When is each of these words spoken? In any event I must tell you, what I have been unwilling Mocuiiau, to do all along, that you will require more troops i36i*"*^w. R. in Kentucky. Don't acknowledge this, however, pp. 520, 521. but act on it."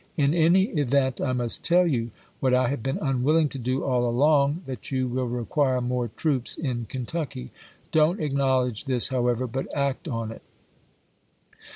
In 0.17 0.33
any 0.33 0.63
event 0.69 1.21
I 1.21 1.31
must 1.31 1.63
tell 1.63 1.85
you, 1.85 2.09
what 2.39 2.55
I 2.55 2.69
have 2.69 2.81
been 2.81 2.97
unwilling 2.99 3.45
Mocuiiau, 3.49 3.51
to 3.51 3.59
do 3.59 3.83
all 3.83 4.09
along, 4.09 4.63
that 4.65 4.89
you 4.91 5.07
will 5.07 5.27
require 5.27 5.79
more 5.79 6.07
troops 6.07 6.55
i36i*"*^w. 6.55 6.65
R. 6.67 6.71
in 6.71 6.85
Kentucky. 6.85 7.51
Don't 7.91 8.19
acknowledge 8.19 8.85
this, 8.85 9.09
however, 9.09 9.47
pp. 9.47 9.65
520, 9.65 9.69
521. 9.69 9.69
but 9.69 9.77
act 9.79 10.07
on 10.07 10.31
it." 10.31 10.41